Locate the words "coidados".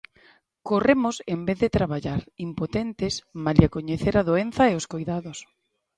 4.93-5.37